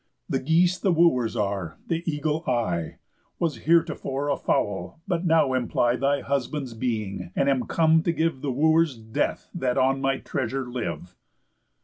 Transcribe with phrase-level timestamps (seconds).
[0.27, 2.95] The geese the Wooers are, the eagle, I,
[3.37, 8.41] Was heretofore a fowl, but now imply Thy husband's being, and am come to give
[8.41, 11.15] The Wooers' death, that on my treasure live.